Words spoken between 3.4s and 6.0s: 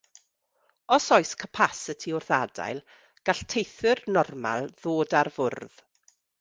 teithwyr "normal" ddod ar fwrdd.